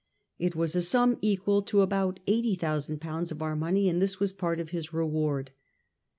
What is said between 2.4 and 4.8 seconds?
thousand pounds of our money, and this was part of